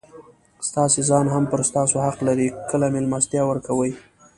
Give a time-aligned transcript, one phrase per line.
[0.67, 3.91] ستاسي ځان هم پر تاسو حق لري؛ کله مېلمستیا ورکوئ!